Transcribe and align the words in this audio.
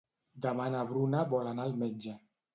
Demà 0.45 0.65
na 0.75 0.79
Bruna 0.93 1.21
vol 1.35 1.51
anar 1.53 1.69
al 1.69 1.79
metge. 1.85 2.17